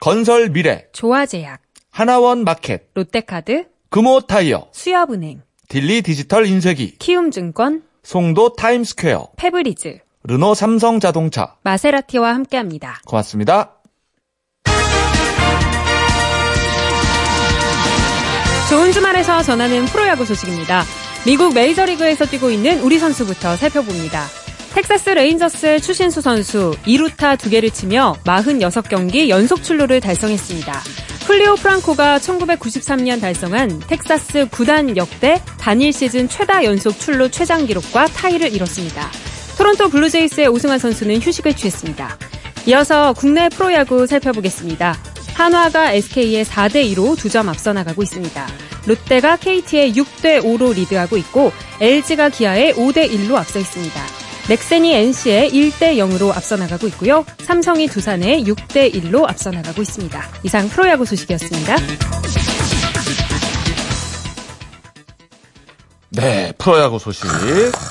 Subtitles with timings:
[0.00, 1.60] 건설 미래, 조아제약,
[1.90, 11.00] 하나원 마켓, 롯데카드, 금호 타이어, 수협은행, 딜리 디지털 인쇄기, 키움증권, 송도 타임스퀘어, 페브리즈, 르노 삼성
[11.00, 11.56] 자동차.
[11.62, 13.00] 마세라티와 함께합니다.
[13.06, 13.80] 고맙습니다.
[18.70, 20.82] 좋은 주말에서 전하는 프로야구 소식입니다.
[21.26, 24.43] 미국 메이저리그에서 뛰고 있는 우리 선수부터 살펴봅니다.
[24.74, 30.72] 텍사스 레인저스 추신수 선수 2루타 2개를 치며 46경기 연속 출루를 달성했습니다.
[31.28, 38.52] 훌리오 프랑코가 1993년 달성한 텍사스 구단 역대 단일 시즌 최다 연속 출루 최장 기록과 타이를
[38.52, 39.10] 이뤘습니다.
[39.56, 42.18] 토론토 블루제이스의 오승환 선수는 휴식을 취했습니다.
[42.66, 44.98] 이어서 국내 프로야구 살펴보겠습니다.
[45.34, 48.48] 한화가 SK에 4대2로 2점 앞서 나가고 있습니다.
[48.86, 54.23] 롯데가 KT에 6대5로 리드하고 있고 LG가 기아의 5대1로 앞서 있습니다.
[54.46, 57.24] 넥센이 NC의 1대 0으로 앞서 나가고 있고요.
[57.38, 60.22] 삼성이 두산의 6대 1로 앞서 나가고 있습니다.
[60.42, 61.76] 이상 프로야구 소식이었습니다.
[66.10, 67.24] 네, 프로야구 소식.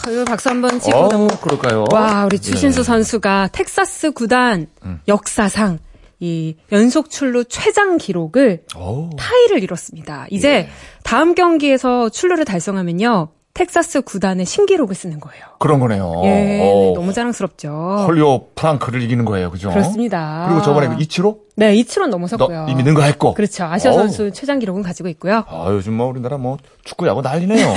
[0.09, 1.27] 이거 박수 한번 치고 어.
[1.41, 1.85] 그럴까요?
[1.91, 2.83] 와, 우리 추신수 예.
[2.83, 5.01] 선수가 텍사스 구단 음.
[5.07, 5.79] 역사상
[6.19, 9.09] 이 연속 출루 최장 기록을 오.
[9.17, 10.27] 타이를 이뤘습니다.
[10.29, 10.69] 이제 예.
[11.03, 13.29] 다음 경기에서 출루를 달성하면요.
[13.53, 15.45] 텍사스 구단의 신기록을 쓰는 거예요.
[15.59, 16.21] 그런 거네요.
[16.25, 16.93] 예, 어.
[16.95, 17.69] 너무 자랑스럽죠.
[18.07, 19.69] 헐리오 프랑크를 이기는 거예요, 그죠?
[19.69, 20.45] 그렇습니다.
[20.47, 22.67] 그리고 저번에 그 이치로 네, 이치론 너 넘어섰고요.
[22.69, 23.35] 이미 능가했고.
[23.35, 23.65] 그렇죠.
[23.65, 23.99] 아시아 어우.
[23.99, 25.43] 선수 최장 기록은 가지고 있고요.
[25.47, 27.73] 아, 요즘 뭐 우리나라 뭐 축구 야구 난리네요.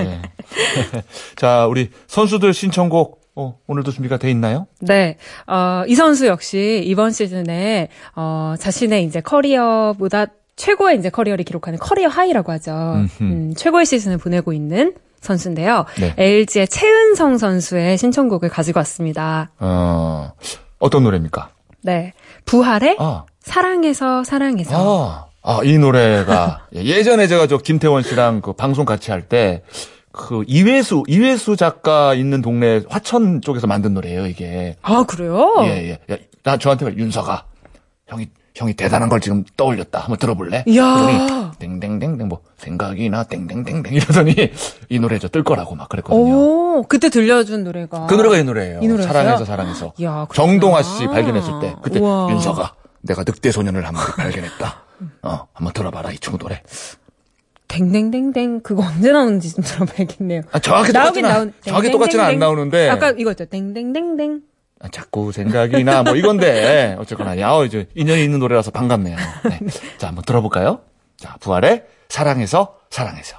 [0.00, 0.22] 예.
[1.36, 4.66] 자, 우리 선수들 신청곡 어, 오늘도 준비가 돼 있나요?
[4.80, 11.78] 네, 어, 이 선수 역시 이번 시즌에 어, 자신의 이제 career보다 최고의 이제 career를 기록하는
[11.80, 13.04] career high라고 하죠.
[13.20, 14.94] 음, 최고의 시즌을 보내고 있는
[15.24, 15.84] 선수인데요.
[15.98, 16.14] 네.
[16.16, 19.50] LG의 채은성 선수의 신청곡을 가지고 왔습니다.
[19.58, 20.32] 어,
[20.78, 21.50] 어떤 노래입니까?
[21.82, 22.12] 네,
[22.44, 25.28] 부활의 아, 사랑해서 사랑해서.
[25.42, 29.62] 아, 아, 이 노래가 예, 예전에 제가 저 김태원 씨랑 그 방송 같이 할 때
[30.16, 34.76] 그 이외수 이외수 작가 있는 동네 화천 쪽에서 만든 노래예요 이게.
[34.80, 35.52] 아, 그래요?
[35.64, 36.14] 예 예.
[36.14, 37.46] 야, 나 저한테 말 윤서가
[38.06, 39.98] 형이 형이 대단한 걸 지금 떠올렸다.
[39.98, 40.62] 한번 들어볼래?
[40.68, 40.84] 이야.
[40.94, 44.34] 그러더니 땡땡땡땡 뭐 생각이나 땡땡땡땡 이러더니
[44.88, 46.32] 이 노래 저 뜰 거라고 막 그랬거든요.
[46.78, 48.06] 오, 그때 들려준 노래가.
[48.06, 48.80] 그 노래가 이 노래예요.
[48.80, 49.02] 이?
[49.02, 49.92] 사랑해서 사랑해서.
[49.98, 50.34] 이야, 그렇구나.
[50.34, 52.30] 정동아 씨 발견했을 때 그때 우와.
[52.30, 54.82] 윤서가 내가 늑대 소년을 한 마리 발견했다.
[55.22, 56.62] 어, 한번 들어봐라 이 친구 노래.
[57.66, 60.42] 댕댕댕댕 그거 언제 나오는지 좀 들어봐야겠네요.
[60.52, 61.48] 아, 정확히 나오긴 나온.
[61.48, 62.38] 않- 정확히 똑같지는 안.
[62.38, 62.88] 나오는데.
[62.88, 63.46] 아까 이거죠.
[63.46, 64.42] 댕댕댕댕.
[64.84, 69.16] 아, 자꾸 생각이 나 뭐 이건데 어쨌거나 야 어, 이제 인연이 있는 노래라서 반갑네요.
[69.48, 69.58] 네.
[69.98, 70.80] 자 한번 들어볼까요?
[71.16, 73.38] 자 부활의 사랑해서 사랑해서.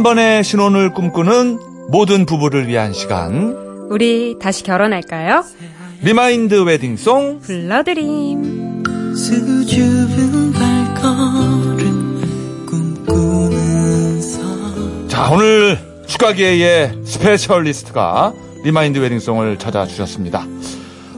[0.00, 1.58] 한 번의 신혼을 꿈꾸는
[1.90, 3.54] 모든 부부를 위한 시간
[3.90, 5.44] 우리 다시 결혼할까요?
[6.00, 8.82] remind wedding song 불러드림.
[9.14, 18.32] 수줍은 발걸음 꿈꾸는 서자 오늘 축가계의 specialist가
[18.64, 20.46] remind wedding song을 찾아주셨습니다.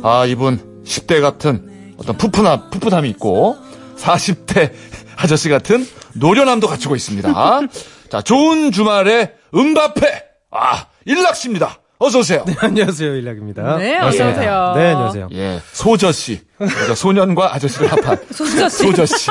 [0.02, 3.56] 아 이분 10대 같은 어떤 푸푸나 푸푸함이 있고
[3.96, 4.72] 40대
[5.18, 7.60] 아저씨 같은 노련함도 갖추고 있습니다.
[8.12, 11.78] 자 좋은 주말에 음바페 아 일락씨입니다.
[11.98, 12.44] 어서 오세요.
[12.60, 13.78] 안녕하세요, 일락입니다.
[13.78, 14.28] 네, 안녕하세요.
[14.28, 14.72] 어서오세요.
[14.76, 15.28] 네, 안녕하세요.
[15.32, 16.42] 예 소저 씨.
[16.68, 18.76] 그래서 소년과 아저씨를 합한 소저씨.
[18.78, 19.30] 소저씨.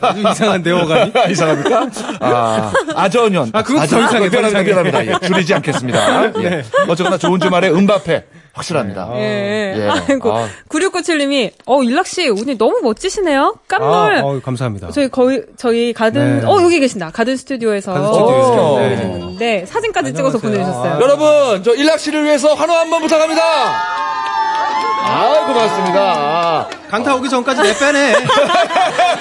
[0.00, 1.12] 아주 이상한데요, 어감이?
[1.30, 1.90] 이상합니까?
[2.20, 3.50] 아, 아저년.
[3.52, 4.64] 아, 그것도 더 이상해, 더 이상해.
[4.64, 5.06] 미안합니다.
[5.06, 6.32] 예, 줄이지 않겠습니다.
[6.42, 6.64] 예.
[6.88, 8.24] 어쨌거나 좋은 주말에 음바페.
[8.52, 9.08] 확실합니다.
[9.14, 9.74] 예.
[9.76, 9.88] 예.
[9.88, 10.36] 아이고.
[10.36, 10.48] 아.
[10.68, 13.54] 9697님이, 어, 일락씨, 오늘 너무 멋지시네요?
[13.68, 14.16] 깜놀.
[14.16, 14.90] 아, 어, 감사합니다.
[14.90, 16.46] 저희 거의, 저희 가든, 네.
[16.46, 17.10] 어, 여기 계신다.
[17.12, 17.92] 가든 스튜디오에서.
[17.92, 18.80] 가든 스튜디오에서.
[18.86, 19.10] 이렇게 네.
[19.12, 20.64] 분인데, 사진까지 찍어서 안녕하세요.
[20.64, 21.00] 보내주셨어요.
[21.00, 23.99] 여러분, 저 일락 씨를 위해서 환호 한번 부탁합니다.
[25.10, 26.68] 아, 고맙습니다.
[26.90, 28.14] 강타 오기 전까지 내 빼네.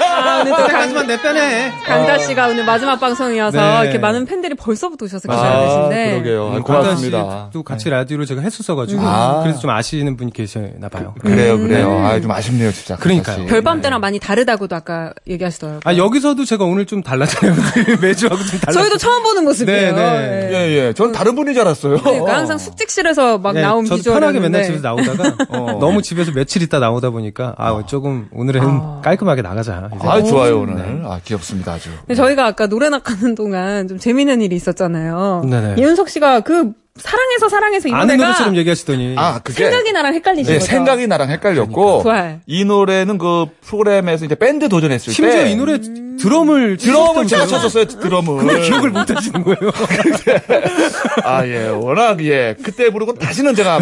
[0.10, 1.72] 아, 오늘 또 강, 그때까지만 내 빼네.
[1.86, 3.82] 강다 씨가 오늘 마지막 방송이어서 네.
[3.84, 6.12] 이렇게 많은 팬들이 벌써부터 오셔서 아, 기다리시는데.
[6.22, 6.52] 그러게요.
[6.54, 7.50] 아, 음, 고맙습니다.
[7.54, 9.42] 또 같이 라디오를 제가 했었어가지고 아.
[9.44, 11.14] 그래서 좀 아시는 분이 계시나 봐요.
[11.22, 11.92] 그래요, 그래요.
[12.06, 12.96] 아, 좀 아쉽네요, 진짜.
[12.98, 13.46] 그러니까요.
[13.46, 15.82] 별밤 때랑 많이 다르다고도 아까 얘기하시더라고요.
[15.86, 17.54] 아 여기서도 제가 오늘 좀 달라져요.
[18.02, 18.74] 매주하고 좀 달라.
[18.74, 19.96] 저희도 처음 보는 모습이에요.
[19.96, 20.50] 네, 네.
[20.52, 20.56] 예.
[20.56, 20.94] 예, 예.
[20.94, 21.98] 전 다른 분인 줄 알았어요.
[22.02, 24.20] 그러니까 항상 숙직실에서 막 네, 나온 비주얼이었는데.
[24.20, 25.79] 편하게 맨날 집에서 나오다가 어.
[25.80, 29.90] 너무 집에서 며칠 있다 나오다 보니까 아 조금 오늘은 깔끔하게 나가자.
[29.96, 30.08] 이제.
[30.08, 31.04] 아, 좋아요, 오늘.
[31.06, 31.90] 아, 귀엽습니다, 아주.
[32.02, 35.44] 근데 저희가 아까 노래 나가는 동안 좀 재밌는 일이 있었잖아요.
[35.50, 35.76] 네네.
[35.80, 39.64] 이윤석 씨가 그 사랑해서 사랑해서 이 아는 노래가 노래처럼 얘기하시더니 아, 그게.
[39.66, 40.70] 생각이 나랑 헷갈리신 네, 거죠.
[40.72, 42.04] 생각이 나랑 헷갈렸고.
[42.04, 42.42] 부활.
[42.46, 45.52] 이 노래는 그 프로그램에서 이제 밴드 도전했을 심지어 때.
[45.52, 45.80] 이 노래
[46.20, 47.48] 드럼을 드럼을 제가?
[47.48, 48.62] 쳤었어요, 드럼을.
[48.62, 49.58] 기억을 못 하시는 거예요.
[51.24, 51.68] 아, 예.
[51.70, 52.56] 워낙, 예.
[52.62, 53.80] 그때 부르고 다시는 제가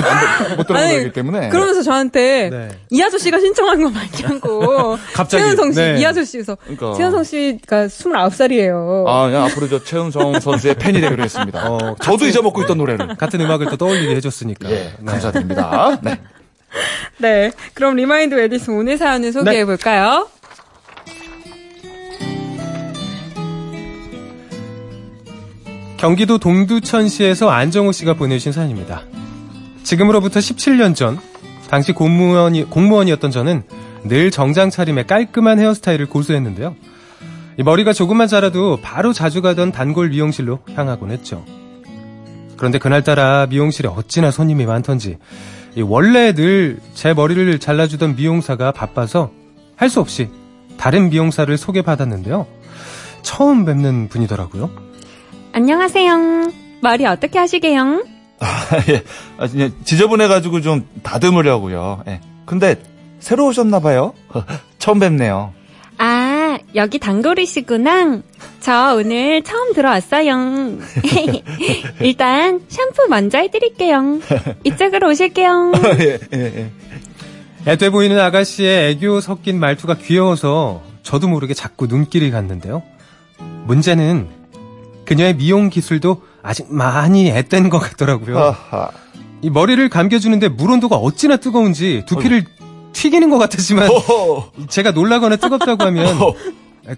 [0.56, 1.50] 못 들어본 거기 때문에.
[1.50, 2.70] 그러면서 저한테 네.
[2.90, 4.98] 이 아저씨가 신청한 거 맞냐고.
[5.14, 5.44] 갑자기.
[5.44, 5.98] 채은성 씨, 네.
[6.00, 6.56] 이 아저씨에서.
[6.56, 6.94] 그러니까.
[6.96, 9.06] 채은성 씨가 29살이에요.
[9.08, 11.70] 아, 그냥 앞으로 저 채은성 선수의 팬이 되기로 했습니다.
[11.70, 13.16] 어, 저도 잊어먹고 있던 노래를.
[13.18, 14.70] 같은 음악을 또 떠올리게 해줬으니까.
[14.70, 15.06] 예, 네.
[15.06, 16.00] 감사드립니다.
[16.02, 16.20] 네.
[17.18, 17.52] 네.
[17.74, 19.32] 그럼 remind wedding song 오늘 사연을 네.
[19.32, 20.28] 소개해 볼까요?
[25.98, 29.02] 경기도 동두천시에서 안정호 씨가 보내주신 사연입니다.
[29.84, 31.20] 지금으로부터 17년 전,
[31.70, 33.64] 당시 공무원이, 공무원이었던 저는
[34.04, 36.76] 늘 정장 차림에 깔끔한 헤어스타일을 고수했는데요.
[37.58, 41.44] 이 머리가 조금만 자라도 바로 자주 가던 단골 미용실로 향하곤 했죠.
[42.58, 45.18] 그런데 그날따라 미용실에 어찌나 손님이 많던지,
[45.76, 49.32] 이 원래 늘 제 머리를 잘라주던 미용사가 바빠서
[49.76, 50.30] 할 수 없이
[50.78, 52.46] 다른 미용사를 소개받았는데요.
[53.22, 54.87] 처음 뵙는 분이더라고요.
[55.58, 56.52] 안녕하세요.
[56.82, 58.06] 머리 어떻게 하시게요?
[58.90, 59.04] 예.
[59.40, 62.04] 아, 그냥 지저분해가지고 좀 다듬으려고요.
[62.08, 62.22] 예.
[62.46, 62.80] 근데,
[63.20, 64.14] 새로 오셨나봐요?
[64.78, 65.56] 처음 뵙네요.
[65.98, 68.22] 아, 여기 단골이시구나.
[68.60, 70.78] 저 오늘 처음 들어왔어요.
[72.02, 74.20] 일단 샴푸 먼저 해드릴게요.
[74.64, 75.72] 이쪽으로 오실게요.
[76.02, 76.70] 예, 예,
[77.66, 77.72] 예.
[77.72, 82.84] 애돼 보이는 아가씨의 애교 섞인 말투가 귀여워서 저도 모르게 자꾸 눈길이 갔는데요.
[83.66, 84.37] 문제는
[85.08, 88.56] 그녀의 미용 기술도 아직 많이 앳된 것 같더라고요.
[89.42, 92.44] 이 머리를 감겨주는데 물 온도가 어찌나 뜨거운지 두피를
[92.94, 94.52] 튀기는 것 같았지만 어허.
[94.68, 96.34] 제가 놀라거나 뜨겁다고 하면 어.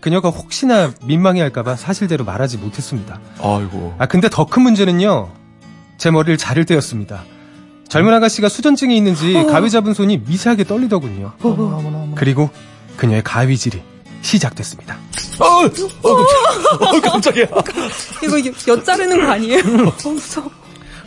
[0.02, 3.20] 그녀가 혹시나 민망해할까봐 사실대로 말하지 못했습니다.
[3.42, 3.94] 아이고.
[4.00, 5.30] 아 근데 더 큰 문제는요.
[5.98, 7.24] 제 머리를 자를 때였습니다.
[7.90, 11.34] 젊은 아가씨가 수전증이 있는지 가위 잡은 손이 미세하게 떨리더군요.
[12.16, 12.50] 그리고
[12.98, 13.82] 그녀의 가위질이
[14.22, 14.98] 시작됐습니다.
[15.40, 17.46] 어, 어, 어, 깜짝이야.
[18.24, 19.60] 이거 이게 엿 자르는 거 아니에요?
[20.06, 20.52] 어, 무서워.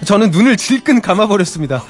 [0.04, 1.82] 저는 눈을 질끈 감아버렸습니다.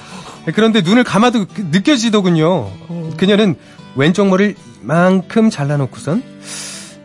[0.54, 2.70] 그런데 눈을 감아도 그- 느껴지더군요.
[3.16, 3.54] 그녀는
[3.94, 6.22] 왼쪽 머리를 만큼 잘라놓고선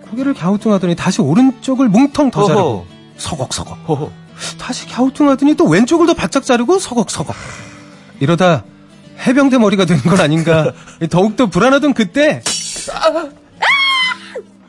[0.09, 2.85] 고개를 갸우뚱하더니 다시 오른쪽을 뭉텅 더 자르고 어허.
[3.17, 4.11] 서걱서걱 어허.
[4.57, 7.35] 다시 갸우뚱하더니 또 왼쪽을 더 바짝 자르고 서걱서걱
[8.19, 8.63] 이러다
[9.27, 10.71] 해병대 머리가 되는 건 아닌가
[11.11, 12.41] 더욱더 불안하던 그때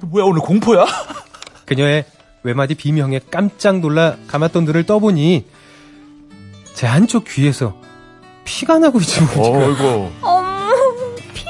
[0.01, 0.87] 뭐야, 오늘 공포야?
[1.67, 2.05] 그녀의
[2.43, 5.45] 외마디 비명에 깜짝 놀라 감았던 눈을 떠보니
[6.75, 7.77] 제 한쪽 귀에서
[8.45, 9.67] 피가 나고 있지 뭐.
[9.67, 10.11] 어이구.
[10.23, 10.75] 어머,
[11.35, 11.45] 피,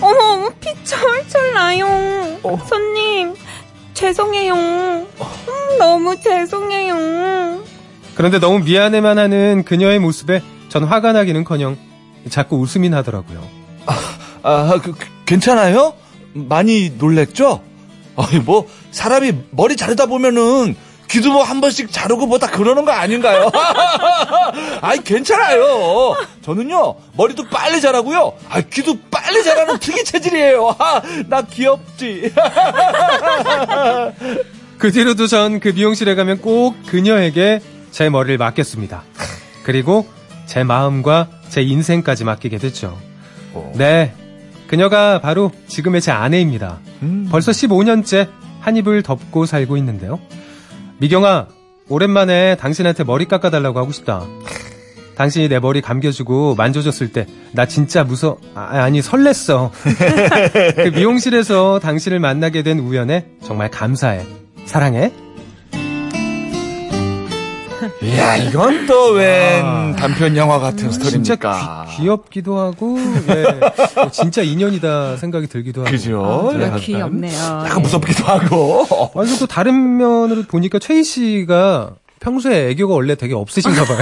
[0.00, 1.86] 어머, 피 철철 나요.
[2.68, 3.34] 손님,
[3.94, 4.54] 죄송해요.
[4.54, 5.06] 음,
[5.78, 7.62] 너무 죄송해요.
[8.14, 11.78] 그런데 너무 미안해만 하는 그녀의 모습에 전 화가 나기는커녕
[12.28, 13.42] 자꾸 웃음이 나더라고요.
[14.42, 15.94] 아, 그, 그, 괜찮아요?
[16.34, 17.62] 많이 놀랬죠?
[18.16, 20.74] 아니, 뭐, 사람이 머리 자르다 보면은,
[21.08, 23.48] 귀도 뭐 한 번씩 자르고 뭐 다 그러는 거 아닌가요?
[24.82, 26.16] 아이, 괜찮아요.
[26.42, 28.32] 저는요, 머리도 빨리 자라고요.
[28.48, 30.74] 아, 귀도 빨리 자라는 특이 체질이에요.
[30.78, 32.32] 아, 나 귀엽지.
[34.78, 39.02] 그 뒤로도 전 그 미용실에 가면 꼭 그녀에게 제 머리를 맡겼습니다.
[39.62, 40.06] 그리고
[40.46, 42.98] 제 마음과 제 인생까지 맡기게 됐죠.
[43.74, 44.12] 네.
[44.66, 46.78] 그녀가 바로 지금의 제 아내입니다.
[47.02, 47.28] 음.
[47.30, 48.28] 벌써 15년째
[48.60, 50.18] 한 입을 덮고 살고 있는데요.
[50.98, 51.46] 미경아,
[51.88, 54.24] 오랜만에 당신한테 머리 깎아달라고 하고 싶다.
[55.16, 59.70] 당신이 내 머리 감겨주고 만져줬을 때 나 진짜 무서 아, 아니 설렜어.
[60.76, 64.26] 그 미용실에서 당신을 만나게 된 우연에 정말 감사해.
[64.66, 65.10] 사랑해.
[68.16, 69.94] 이야, 이건 또웬 아.
[69.96, 71.86] 단편 영화 같은 스토리입니까?
[71.90, 74.00] 귀, 귀엽기도 하고 예.
[74.00, 75.90] 어, 진짜 인연이다 생각이 들기도 하고.
[75.90, 76.50] 그죠?
[76.54, 77.38] 아, 약간, 귀엽네요.
[77.66, 79.10] 약간 무섭기도 하고.
[79.12, 83.98] 완전 또 다른 면으로 보니까 최희 씨가 평소에 애교가 원래 되게 없으신가 봐요.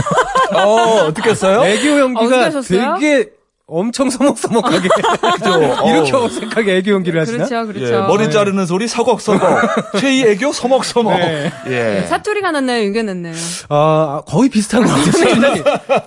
[0.64, 1.64] 어, 어떻게 했어요?
[1.64, 2.96] 애교 연기가 하셨어요?
[3.00, 3.30] 되게
[3.66, 4.88] 엄청 서먹서먹하게
[5.38, 5.62] 그죠?
[5.86, 6.12] 이렇게.
[6.12, 7.46] 어색하게 애교 연기를 하시나?
[7.46, 7.94] 그렇죠, 그렇죠.
[7.94, 9.40] 예, 머리 자르는 소리 서걱서걱.
[10.00, 11.16] 최희 애교 서먹서먹.
[11.18, 11.50] 네.
[11.68, 12.06] 예.
[12.06, 12.82] 사투리가 났나요?
[12.84, 13.32] 윤게 났나요?
[13.70, 15.54] 아, 거의 비슷한 것 같아요.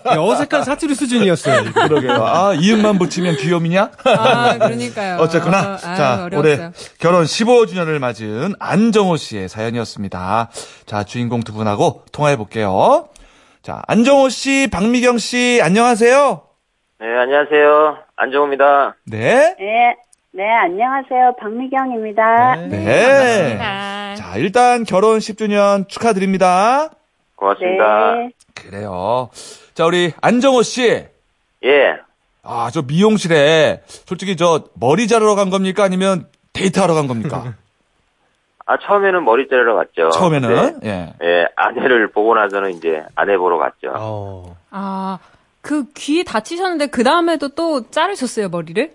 [0.06, 1.72] 네, 어색한 사투리 수준이었어요.
[1.74, 2.12] 그러게요.
[2.24, 3.90] 아, 이음만 붙이면 귀염이냐?
[4.04, 5.18] 아, 그러니까요.
[5.20, 6.40] 어쨌거나, 아, 아유, 자, 어려웠어요.
[6.40, 10.50] 올해 결혼 15주년을 맞은 안정호 씨의 사연이었습니다.
[10.86, 13.08] 자, 주인공 두 분하고 통화해 볼게요.
[13.64, 16.44] 자, 안정호 씨, 박미경 씨, 안녕하세요.
[17.00, 17.98] 네, 안녕하세요.
[18.16, 18.96] 안정호입니다.
[19.06, 19.56] 네.
[19.60, 19.96] 네,
[20.32, 21.36] 네, 안녕하세요.
[21.40, 22.56] 박미경입니다.
[22.56, 23.60] 네.
[23.62, 26.90] 아, 자, 일단 결혼 10주년 축하드립니다.
[27.36, 28.16] 고맙습니다.
[28.16, 28.30] 네.
[28.56, 29.30] 그래요.
[29.76, 31.06] 자, 우리 안정호 씨.
[31.64, 31.98] 예.
[32.42, 35.84] 아, 저 미용실에 솔직히 저 머리 자르러 간 겁니까?
[35.84, 37.54] 아니면 데이트하러 간 겁니까?
[38.66, 40.10] 아, 처음에는 머리 자르러 갔죠.
[40.10, 40.80] 처음에는?
[40.80, 40.90] 네.
[40.90, 41.14] 예.
[41.24, 43.94] 예, 아내를 보고 나서는 이제 아내 보러 갔죠.
[43.96, 44.56] 어.
[44.72, 45.20] 아,
[45.68, 48.90] 그 귀 다치셨는데 그 다음에도 또 자르셨어요, 머리를?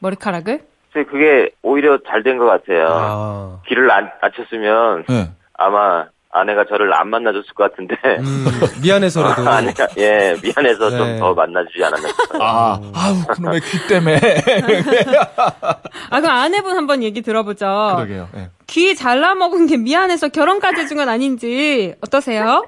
[0.00, 0.60] 머리카락을?
[0.92, 2.86] 그래서 그게 오히려 잘 된 것 같아요.
[2.90, 3.60] 아.
[3.68, 5.30] 길을 안 다쳤으면 예.
[5.54, 7.94] 아마 아내가 저를 안 만나줬을 것 같은데.
[8.18, 8.44] 음,
[8.82, 9.42] 미안해서라도.
[9.48, 10.98] 아내가, 예, 미안해서 네.
[10.98, 12.42] 좀더 만나주지 않았나 싶어요.
[12.42, 14.18] 아, 아우, 그놈의 귀 때문에.
[16.10, 17.66] 아, 그럼 아내분 한번 얘기 들어보죠.
[17.96, 18.28] 그러게요.
[18.36, 18.48] 예.
[18.66, 22.64] 귀 잘라 먹은 게 미안해서 결혼까지 해준 건 아닌지 어떠세요?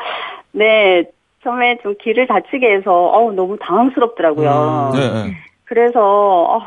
[0.52, 1.04] 네,
[1.48, 4.92] 처음에 좀 귀를 다치게 해서, 어우, 너무 당황스럽더라고요.
[4.96, 5.36] 예, 예.
[5.64, 6.60] 그래서, 어,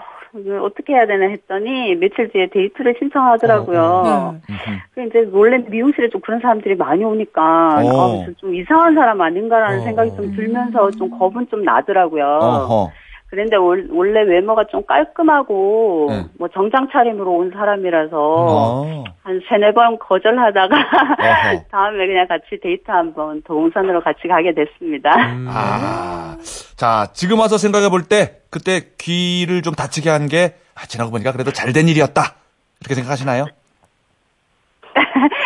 [0.63, 4.39] 어떻게 해야 되나 했더니, 며칠 뒤에 데이트를 신청하더라고요.
[4.50, 4.55] 네.
[4.95, 7.85] 그 이제 원래 미용실에 좀 그런 사람들이 많이 오니까, 어.
[7.85, 9.83] 어, 저 좀 이상한 사람 아닌가라는 어.
[9.83, 12.25] 생각이 좀 들면서 좀 겁은 좀 나더라고요.
[12.25, 12.91] 어허.
[13.31, 16.25] 그런데 월- 원래 외모가 좀 깔끔하고, 네.
[16.38, 19.03] 뭐 정장 차림으로 온 사람이라서, 어.
[19.23, 20.67] 한 세네 번 거절하다가.
[21.71, 25.15] 다음에 그냥 같이 데이트 한번 동산으로 같이 가게 됐습니다.
[25.31, 25.47] 음.
[25.50, 26.35] 아.
[26.75, 31.31] 자, 지금 와서 생각해 볼 때, 그때 귀를 좀 다치게 한 게, 아, 지나고 보니까
[31.31, 32.35] 그래도 잘 된 일이었다.
[32.81, 33.45] 이렇게 생각하시나요?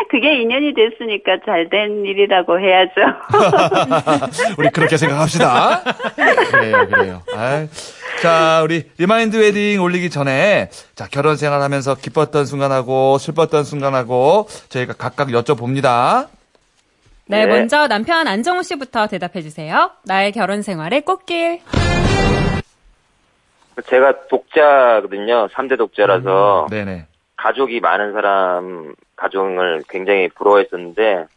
[0.09, 2.91] 그게 인연이 됐으니까 잘 된 일이라고 해야죠.
[4.59, 5.81] 우리 그렇게 생각합시다.
[6.51, 7.21] 그래요, 그래요.
[7.35, 7.67] 아이.
[8.21, 15.29] 자, 우리 리마인드 웨딩 올리기 전에 자, 결혼 생활하면서 기뻤던 순간하고 슬펐던 순간하고 저희가 각각
[15.29, 16.27] 여쭤봅니다.
[17.27, 17.47] 네, 네.
[17.47, 19.89] 먼저 남편 안정우 씨부터 대답해 주세요.
[20.05, 21.61] 나의 결혼 생활의 꽃길.
[23.87, 25.47] 제가 독자거든요.
[25.49, 27.07] 3대 독자라서 네네.
[27.35, 31.27] 가족이 많은 사람 가족을 굉장히 부러워했었는데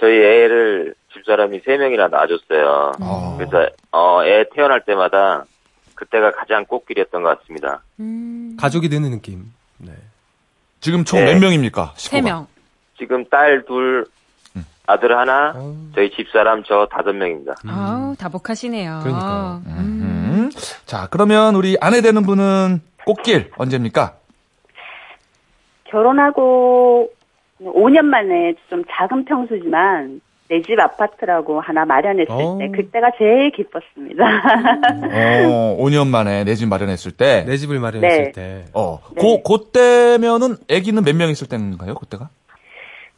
[0.00, 2.92] 저희 애를 집사람이 3명이나 낳아줬어요.
[3.00, 3.36] 어.
[3.38, 5.44] 그래서 어, 애 태어날 때마다
[5.94, 7.82] 그때가 가장 꽃길이었던 것 같습니다.
[8.00, 9.52] 음, 가족이 되는 느낌.
[9.76, 9.92] 네.
[10.80, 11.34] 지금 총 네.
[11.34, 11.92] 몇 명입니까?
[11.96, 12.22] 세?
[12.22, 12.46] 명.
[12.96, 14.06] 지금 딸 둘,
[14.86, 15.76] 아들 하나, 어.
[15.94, 17.54] 저희 집사람 저 다섯 명입니다.
[17.66, 19.00] 아우, 다복하시네요.
[19.02, 19.62] 그러니까요.
[19.66, 19.70] 음.
[19.78, 20.50] 음.
[20.86, 24.16] 자, 그러면 우리 아내 되는 분은 꽃길 언제입니까?
[25.90, 27.10] 결혼하고
[27.62, 32.58] 5년 만에 좀 작은 평수지만 내 집 아파트라고 하나 마련했을 어.
[32.58, 34.24] 때 그때가 제일 기뻤습니다.
[34.24, 37.44] 어, 5년 만에 내 집 마련했을 때.
[37.46, 38.32] 내 집을 마련했을 네.
[38.32, 38.64] 때.
[38.74, 39.20] 어, 네.
[39.20, 42.30] 고, 그때면은 아기는 몇 명 있을 때인가요, 그때가?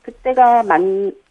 [0.05, 0.81] 그때가 막,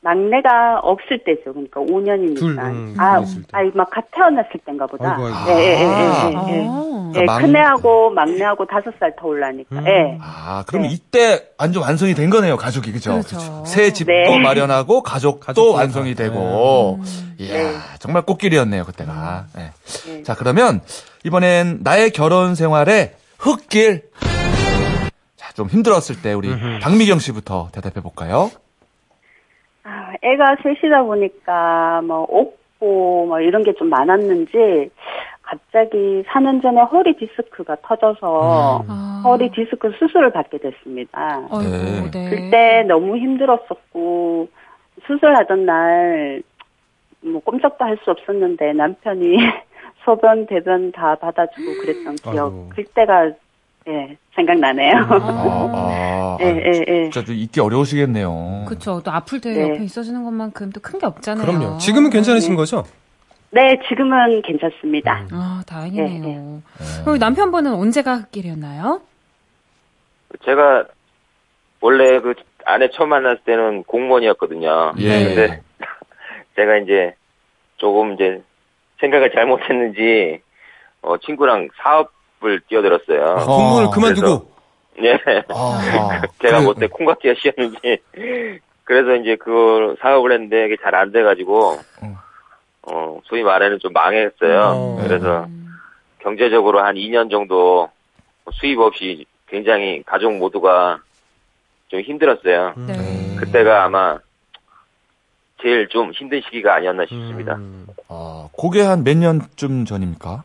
[0.01, 1.51] 막내가 없을 때죠.
[1.53, 2.39] 그러니까 5년이니까.
[2.39, 3.21] 둘, 음, 아.
[3.51, 5.11] 아이, 막갓 태어났을 때인가 보다.
[5.13, 5.51] 아이고, 아이고.
[5.51, 6.67] 예, 예, 예, 예, 예.
[6.67, 7.11] 아.
[7.15, 9.75] 예, 막- 큰애하고 막내하고 다섯 살 더 올라니까.
[9.75, 9.85] 음.
[9.87, 10.17] 예.
[10.21, 10.89] 아, 그럼 네.
[10.91, 12.93] 이때 완전 완성이 된 거네요, 가족이.
[12.93, 13.11] 그죠?
[13.11, 13.63] 그렇죠.
[13.65, 14.39] 새 집도 네.
[14.39, 16.23] 마련하고 가족도 가족도 완성이 다.
[16.23, 16.99] 되고.
[17.37, 17.45] 네.
[17.45, 17.75] 이야, 네.
[17.99, 19.45] 정말 꽃길이었네요, 그때가.
[19.55, 19.71] 네.
[20.07, 20.23] 네.
[20.23, 20.79] 자, 그러면
[21.25, 24.03] 이번엔 나의 결혼 생활의 흙길.
[25.51, 26.47] 자, 좀 힘들었을 때 우리
[26.81, 28.49] 박미경 씨부터 대답해 볼까요?
[29.83, 34.89] 아, 애가 셋이다 보니까 뭐 없고 뭐 이런 게 좀 많았는지
[35.41, 39.21] 갑자기 4년 전에 허리 디스크가 터져서 아.
[39.25, 41.45] 허리 디스크 수술을 받게 됐습니다.
[41.49, 42.09] 어이구, 네.
[42.11, 42.29] 네.
[42.29, 44.47] 그때 너무 힘들었었고
[45.05, 46.41] 수술하던 날
[47.23, 49.37] 뭐 꼼짝도 할 수 없었는데 남편이
[50.05, 52.69] 소변 대변 다 받아주고 그랬던 기억 아이고.
[52.75, 53.31] 그때가
[53.87, 54.93] 예 생각나네요.
[55.09, 55.17] 아,
[55.73, 57.03] 아, 예, 예, 예.
[57.03, 58.65] 진짜 좀 잊기 어려우시겠네요.
[58.67, 59.01] 그쵸.
[59.03, 59.61] 또 아플 때 네.
[59.61, 61.45] 옆에 있어주는 것만큼 또 큰 게 없잖아요.
[61.45, 61.77] 그럼요.
[61.79, 62.55] 지금은 괜찮으신 네.
[62.57, 62.83] 거죠?
[63.49, 65.25] 네, 지금은 괜찮습니다.
[65.31, 66.21] 아, 다행이네요.
[66.21, 66.61] 네,
[67.03, 69.01] 그리고 남편분은 언제가 흑길이었나요?
[70.45, 70.85] 제가
[71.81, 72.35] 원래 그
[72.65, 74.93] 아내 처음 만났을 때는 공무원이었거든요.
[74.99, 75.23] 예.
[75.25, 75.61] 근데
[76.55, 77.15] 제가 이제
[77.77, 78.41] 조금 이제
[78.99, 80.39] 생각을 잘못했는지
[81.01, 82.11] 어, 친구랑 사업
[82.43, 83.21] 을 뛰어들었어요.
[83.39, 83.45] 어.
[83.45, 84.51] 공무원을 그만두고
[85.03, 85.13] 예.
[85.49, 86.61] 아, 제가 그래.
[86.65, 87.99] 못해 콩깍지가 씌었는지
[88.83, 92.17] 그래서 이제 그 사업을 했는데 이게 잘 안 돼가지고 어.
[92.83, 94.59] 어 소위 말하는 좀 망했어요.
[94.75, 94.99] 어.
[95.03, 95.47] 그래서
[96.19, 97.89] 경제적으로 한 2년 정도
[98.53, 100.99] 수입 없이 굉장히 가족 모두가
[101.89, 102.73] 좀 힘들었어요.
[102.87, 103.35] 네.
[103.37, 104.17] 그때가 아마
[105.61, 107.55] 제일 좀 힘든 시기가 아니었나 싶습니다.
[107.55, 107.85] 음.
[108.07, 110.43] 아, 그게 한 몇 년쯤 전입니까?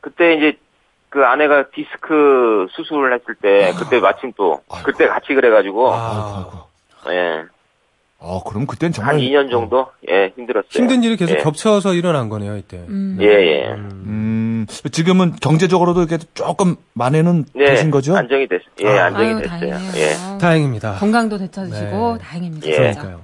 [0.00, 0.58] 그때 이제
[1.10, 4.84] 그 아내가 디스크 수술을 했을 때 그때 마침 또 아이고.
[4.86, 6.66] 그때 같이 그래가지고 아,
[7.10, 7.42] 예.
[8.22, 10.68] 아, 그럼 그땐 한 정말 2년 정도 예 힘들었어요.
[10.70, 11.38] 힘든 일이 계속 예.
[11.38, 12.76] 겹쳐서 일어난 거네요, 이때.
[12.88, 13.16] 음.
[13.20, 13.64] 예, 예.
[13.72, 13.88] 음.
[14.06, 18.14] 음, 지금은 경제적으로도 이렇게 조금 만회는 네, 되신 거죠?
[18.16, 19.06] 안정이 됐, 예, 아.
[19.06, 19.70] 안정이 아유, 됐어요.
[19.70, 19.92] 다행이네요.
[19.96, 20.38] 예.
[20.38, 20.94] 다행입니다.
[20.96, 22.24] 건강도 되찾으시고 네.
[22.24, 22.68] 다행입니다.
[22.68, 22.72] 예.
[22.76, 23.20] 그러니까요.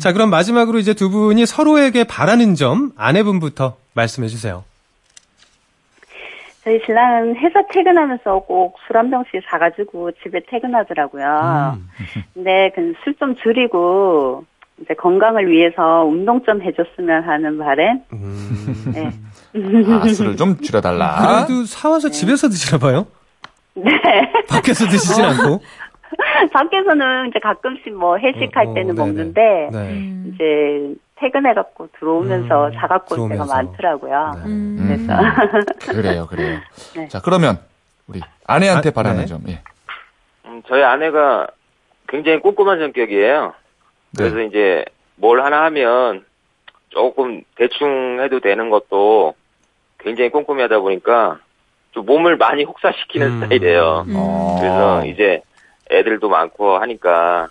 [0.00, 4.64] 자, 그럼 마지막으로 이제 두 분이 서로에게 바라는 점 아내분부터 말씀해 주세요.
[6.68, 11.76] 저희 신랑은 회사 퇴근하면서 꼭 술 한 병씩 사가지고 집에 퇴근하더라고요.
[11.78, 11.88] 음.
[12.34, 14.44] 근데 그술좀 줄이고
[14.82, 18.00] 이제 건강을 위해서 운동 좀 해줬으면 하는 바람.
[18.12, 18.92] 음.
[18.94, 19.10] 네.
[19.90, 21.46] 아, 술을 좀 줄여달라.
[21.46, 23.06] 그래도 사와서 집에서 드시나 봐요?
[23.74, 23.90] 네.
[24.50, 25.60] 밖에서 드시진 않고.
[26.52, 29.06] 밖에서는 이제 가끔씩 뭐 회식할 어, 어, 때는 네네.
[29.06, 29.78] 먹는데 네.
[29.78, 30.32] 음.
[30.34, 33.44] 이제 퇴근해갖고 들어오면서 음, 사갖고 올 때가.
[33.44, 34.32] 많더라고요.
[34.36, 34.50] 네.
[34.50, 35.06] 음.
[35.78, 36.58] 그래서 그래요, 그래요.
[36.94, 37.08] 네.
[37.08, 37.58] 자, 그러면
[38.06, 39.26] 우리 아내한테 아, 바라는 네.
[39.26, 39.42] 점.
[39.48, 39.60] 예.
[40.46, 41.48] 음, 저희 아내가
[42.08, 43.54] 굉장히 꼼꼼한 성격이에요.
[44.16, 44.46] 그래서 네.
[44.46, 44.84] 이제
[45.16, 46.24] 뭘 하나 하면
[46.90, 49.34] 조금 대충 해도 되는 것도
[49.98, 51.38] 굉장히 꼼꼼히 하다 보니까
[51.90, 53.40] 좀 몸을 많이 혹사시키는 음.
[53.42, 54.04] 스타일이에요.
[54.08, 54.14] 음.
[54.16, 54.56] 어.
[54.60, 55.42] 그래서 이제
[55.90, 57.48] 애들도 많고 하니까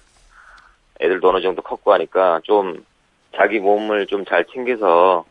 [1.01, 2.83] 애들도 어느 정도 컸고 하니까 좀
[3.37, 5.25] 자기 몸을 좀 잘 챙겨서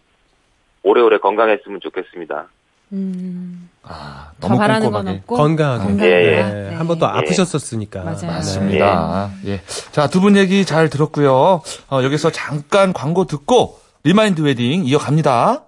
[0.83, 2.47] 오래오래 건강했으면 좋겠습니다.
[2.93, 3.69] 음.
[3.83, 5.09] 아, 더 너무 바라는 건.
[5.09, 5.85] 없고 건강하게.
[5.85, 6.11] 건강하게.
[6.13, 6.43] 예, 예.
[6.71, 6.75] 네.
[6.77, 8.03] 한번 또 아프셨었으니까.
[8.05, 8.17] 맞아요.
[8.21, 8.27] 네.
[8.29, 9.31] 맞습니다.
[9.47, 9.61] 예.
[9.91, 11.63] 자, 두 분 얘기 잘 들었고요.
[11.91, 15.65] 어, 여기서 잠깐 광고 듣고 리마인드 웨딩 이어갑니다.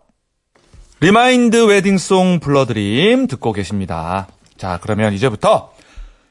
[1.00, 4.28] 리마인드 웨딩송 불러드림 듣고 계십니다.
[4.56, 5.72] 자, 그러면 이제부터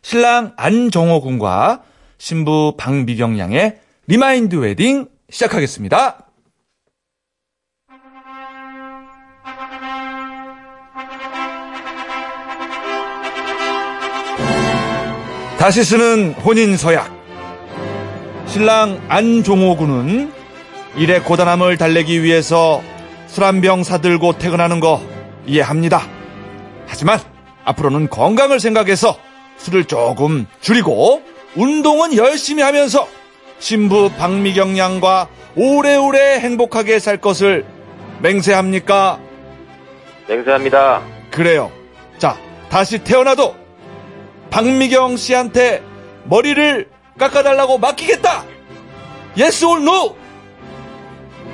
[0.02, 1.84] 신랑 안정호 군과
[2.17, 6.25] 신부 박미경 양의 리마인드 웨딩 시작하겠습니다.
[15.57, 17.11] 다시 쓰는 혼인 서약.
[18.45, 20.31] 신랑 안종호 군은
[20.95, 22.81] 일의 고단함을 달래기 위해서
[23.27, 25.01] 술 한 병 사들고 퇴근하는 거
[25.45, 26.01] 이해합니다.
[26.87, 27.19] 하지만
[27.65, 29.17] 앞으로는 건강을 생각해서
[29.57, 31.21] 술을 조금 줄이고
[31.55, 33.07] 운동은 열심히 하면서
[33.60, 37.65] 신부 박미경 양과 오래오래 행복하게 살 것을
[38.22, 39.20] 맹세합니까?
[40.28, 41.02] 맹세합니다.
[41.32, 41.72] 그래요.
[42.17, 42.38] 자,
[42.70, 43.56] 다시 태어나도
[44.50, 45.84] 박미경 씨한테
[46.26, 48.43] 머리를 깎아달라고 맡기겠다!
[49.38, 50.15] Yes or no?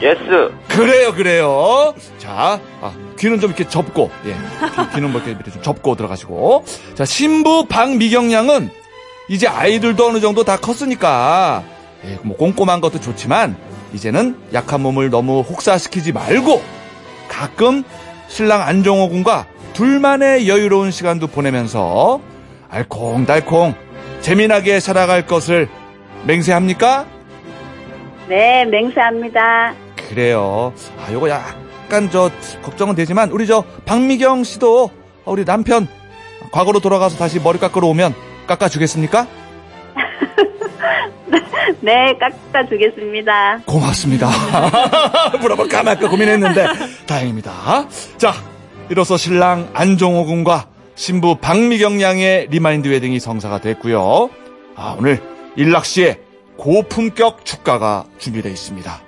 [0.02, 0.52] Yes.
[0.68, 1.94] 그래요, 그래요.
[2.18, 4.36] 자, 아, 귀는 좀 이렇게 접고, 예.
[4.94, 6.66] 귀, 는뭐 이렇게 밑에 좀 접고 들어가시고.
[6.96, 8.70] 자, 신부 박미경 양은
[9.30, 11.64] 이제 아이들도 어느 정도 다 컸으니까,
[12.06, 13.56] 예, 뭐 꼼꼼한 것도 좋지만,
[13.94, 16.62] 이제는 약한 몸을 너무 혹사시키지 말고,
[17.28, 17.84] 가끔
[18.28, 22.20] 신랑 안정호 군과 둘만의 여유로운 시간도 보내면서,
[22.70, 23.76] 알콩달콩,
[24.22, 25.68] 재미나게 살아갈 것을
[26.26, 27.06] 맹세합니까?
[28.28, 29.74] 네, 맹세합니다.
[30.10, 30.74] 그래요.
[30.98, 34.90] 아, 요거 약간 저 걱정은 되지만 우리 저 박미경 씨도
[35.26, 35.88] 우리 남편
[36.52, 38.14] 과거로 돌아가서 다시 머리 깎으러 오면
[38.48, 39.28] 깎아주겠습니까?
[41.82, 43.60] 네, 깎아 주겠습니다.
[43.66, 44.30] 고맙습니다.
[45.42, 46.66] 물어볼 까 말까 고민했는데
[47.06, 47.88] 다행입니다.
[48.18, 48.34] 자,
[48.90, 54.30] 이로써 신랑 안종호 군과 신부 박미경 양의 리마인드 웨딩이 성사가 됐고요.
[54.76, 55.22] 아, 오늘
[55.56, 56.20] 일락 씨의
[56.58, 59.03] 고품격 축가가 준비되어 있습니다.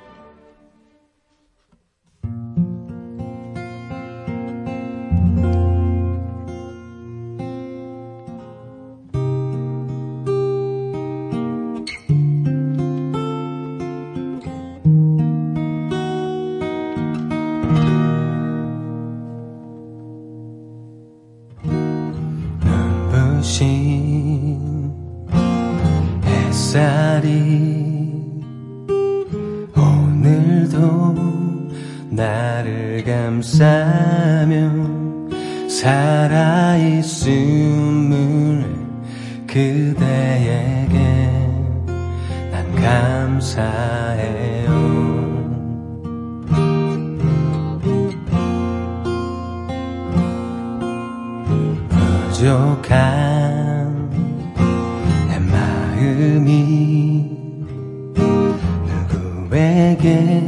[43.55, 44.69] 감사해요.
[52.33, 54.09] 부족한
[55.29, 57.31] 내 마음이
[59.49, 60.43] 누구에게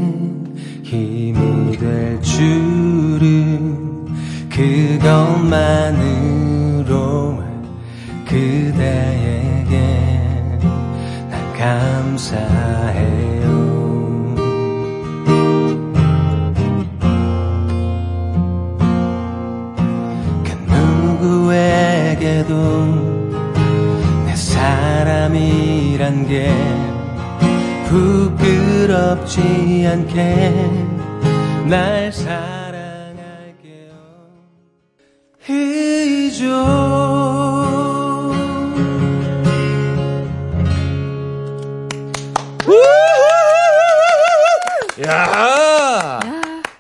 [0.84, 4.06] 힘이 될 줄은
[4.50, 6.07] 그것만으
[12.28, 13.48] 감사해요.
[20.44, 20.50] 그
[21.22, 22.54] 누구에게도
[24.26, 26.52] 내 사람이란 게
[27.88, 29.40] 부끄럽지
[29.88, 30.54] 않게
[31.70, 32.47] 날 사
[45.08, 46.20] 야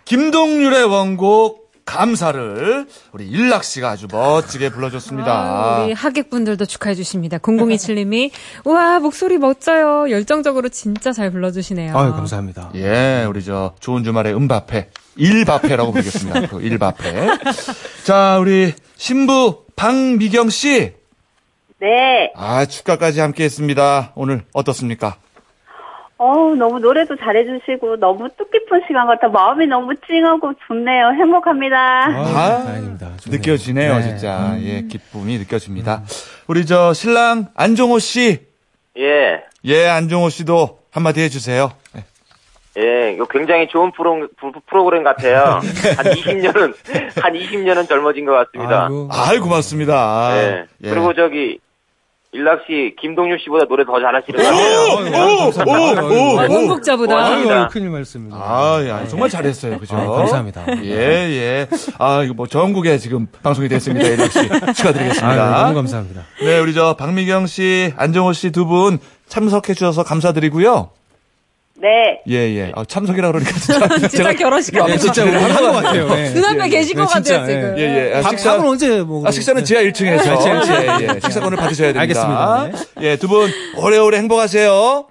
[0.05, 5.31] 김동률의 원곡 감사를 우리 일락 씨가 아주 멋지게 불러줬습니다.
[5.31, 7.37] 아, 우리 하객분들도 축하해 주십니다.
[7.37, 8.31] 0027님이
[8.65, 10.11] 우와 목소리 멋져요.
[10.11, 11.97] 열정적으로 진짜 잘 불러주시네요.
[11.97, 12.71] 아유, 감사합니다.
[12.75, 16.47] 예, 우리 저 좋은 주말의 음바페 일바페라고 부르겠습니다.
[16.47, 17.27] 그 일바페.
[18.03, 20.93] 자, 우리 신부 박미경 씨.
[21.79, 21.87] 네.
[22.35, 24.11] 아, 축가까지 함께했습니다.
[24.15, 25.17] 오늘 어떻습니까?
[26.19, 29.27] 어우, 너무 노래도 잘해주시고, 너무 뜻깊은 시간 같아.
[29.27, 31.09] 마음이 너무 찡하고 좋네요.
[31.13, 31.77] 행복합니다.
[31.77, 33.17] 아, 다행입니다.
[33.17, 33.37] 좋네요.
[33.39, 34.01] 느껴지네요, 네.
[34.01, 34.55] 진짜.
[34.61, 36.03] 예, 기쁨이 느껴집니다.
[36.47, 38.39] 우리 저 신랑 안종호 씨.
[38.97, 39.43] 예.
[39.65, 41.71] 예, 안종호 씨도 한마디 해주세요.
[41.93, 42.03] 네.
[42.79, 45.59] 예, 이거 굉장히 좋은 프로, 프- 프로그램 같아요.
[45.97, 46.73] 한 20년은,
[47.21, 48.85] 한 20년은 젊어진 것 같습니다.
[48.85, 49.09] 아이고.
[49.11, 50.31] 아이, 고맙습니다.
[50.37, 50.65] 예.
[50.83, 50.89] 예.
[50.89, 51.59] 그리고 저기,
[52.33, 55.23] 일락 씨, 김동률 씨보다 노래 더 잘하시는 것 오, 같아요.
[55.23, 56.53] 오, 오, 아, 오.
[56.53, 57.67] 원곡자보다.
[57.69, 58.37] 큰일 말씀입니다.
[58.37, 59.79] 아, 야, 정말 잘했어요.
[59.79, 59.95] 그죠?
[59.95, 60.65] 아, 감사합니다.
[60.83, 61.67] 예, 예.
[61.97, 64.05] 아, 이거 뭐 전국에 지금 방송이 됐습니다.
[64.07, 64.41] 일락 씨.
[64.43, 65.27] 축하드리겠습니다.
[65.27, 66.23] 아유, 너무 감사합니다.
[66.41, 70.89] 네, 우리 저 박미경 씨, 안정호 씨 두 분 참석해 주셔서 감사드리고요.
[71.79, 72.21] 네.
[72.27, 72.71] 예, 예.
[72.75, 73.87] 아, 참석이라 그러니까 진짜.
[74.09, 74.75] 진짜 결혼식.
[74.77, 76.07] 앞에서 진짜 우리 한것 같아요.
[76.17, 76.29] 예.
[76.31, 77.75] 눈앞에 계실 네, 것 같아요, 지금.
[77.77, 78.13] 예, 예.
[78.17, 80.23] 아, 밥, 식사, 밥은 언제 먹 아, 식사는 지하 1층에서.
[80.41, 81.01] 지하 1층.
[81.01, 81.19] 예, 예.
[81.19, 82.01] 식사권을 받으셔야 됩니다.
[82.01, 82.85] 알겠습니다.
[83.01, 85.07] 예, 두 분 오래오래 행복하세요.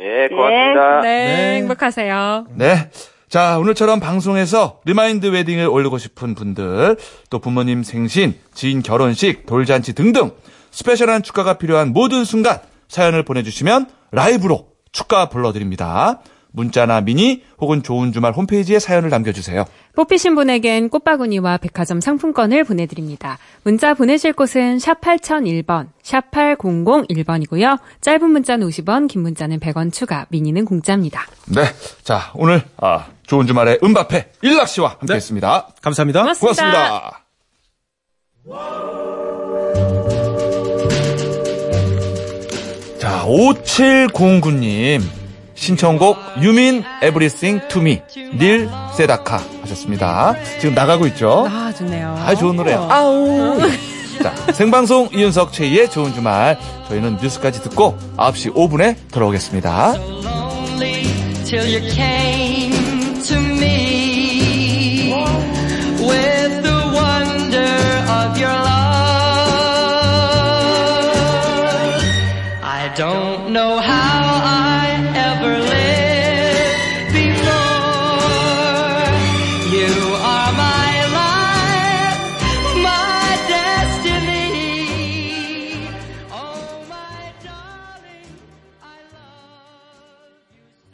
[0.00, 1.00] 예, 고맙습니다.
[1.02, 1.54] 네, 네.
[1.56, 2.46] 행복하세요.
[2.54, 2.88] 네.
[3.28, 6.96] 자, 오늘처럼 방송에서 리마인드 웨딩을 올리고 싶은 분들,
[7.28, 10.30] 또 부모님 생신, 지인 결혼식, 돌잔치 등등
[10.70, 16.20] special한 축가가 필요한 모든 순간 사연을 보내주시면 라이브로 축가 불러드립니다.
[16.52, 19.66] 문자나 미니 혹은 좋은 주말 홈페이지에 사연을 남겨주세요.
[19.94, 23.36] 뽑히신 분에겐 꽃바구니와 백화점 상품권을 보내드립니다.
[23.62, 27.78] 문자 보내실 곳은 샵 8001번, 샵 8001번이고요.
[28.00, 31.26] 짧은 문자는 50원, 긴 문자는 100원 추가, 미니는 공짜입니다.
[31.54, 31.64] 네.
[32.02, 35.14] 자, 오늘, 아, 좋은 주말의 음바페 일락 씨와 함께 네.
[35.16, 35.68] 했습니다.
[35.82, 36.20] 감사합니다.
[36.20, 37.22] 고맙습니다.
[38.42, 39.35] 고맙습니다.
[43.26, 45.02] 5709님.
[45.54, 48.02] 신청곡 유민 에브리싱 투미
[48.38, 50.34] 닐 세다카 하셨습니다.
[50.60, 51.46] 지금 나가고 있죠?
[51.48, 52.14] 아, 좋네요.
[52.18, 52.86] 아, 좋은 노래요.
[52.90, 53.58] 아우.
[54.22, 56.58] 자, 생방송 이윤석 최희의 좋은 주말.
[56.88, 59.94] 저희는 뉴스까지 듣고 9시 5분에 돌아오겠습니다.